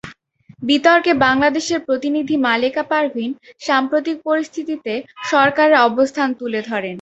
বিতর্কে 0.61 1.11
বাংলাদেশের 1.25 1.79
প্রতিনিধি 1.87 2.35
মালেকা 2.45 2.83
পারভীন 2.91 3.29
সাম্প্রতিক 3.61 4.17
পরিস্থিতিতে 4.27 4.93
সরকারের 5.31 5.77
অবস্থান 5.87 6.29
তুলে 6.39 6.59
ধরেন। 6.69 6.89